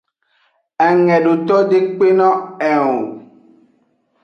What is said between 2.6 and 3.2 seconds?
eng o.